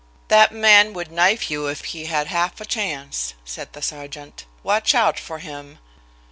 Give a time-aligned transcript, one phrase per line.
[0.29, 4.45] "That man would knife you if he had half a chance," said the sergeant.
[4.63, 5.77] "Watch out for him!"